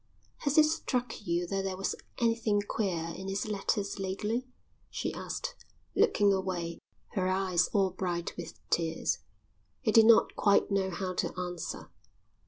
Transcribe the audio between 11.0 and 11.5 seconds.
to